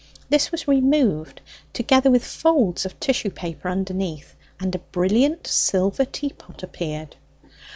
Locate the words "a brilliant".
4.73-5.45